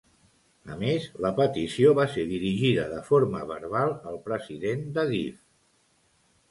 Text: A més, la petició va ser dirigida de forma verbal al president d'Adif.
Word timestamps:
A 0.75 0.77
més, 0.83 1.03
la 1.25 1.31
petició 1.39 1.91
va 1.99 2.05
ser 2.15 2.25
dirigida 2.31 2.89
de 2.95 3.05
forma 3.11 3.43
verbal 3.53 3.95
al 4.15 4.19
president 4.31 4.87
d'Adif. 4.99 5.39